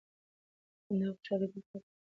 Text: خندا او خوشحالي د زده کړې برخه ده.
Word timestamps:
خندا 0.85 1.05
او 1.09 1.15
خوشحالي 1.17 1.45
د 1.45 1.47
زده 1.51 1.51
کړې 1.53 1.61
برخه 1.65 1.77
ده. 1.81 1.87